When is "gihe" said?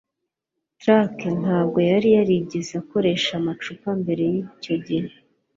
4.85-5.09